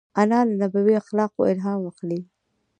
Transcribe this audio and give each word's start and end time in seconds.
انا 0.21 0.39
له 0.47 0.53
نبوي 0.61 0.95
اخلاقو 1.01 1.41
الهام 1.51 1.81
اخلي 1.91 2.19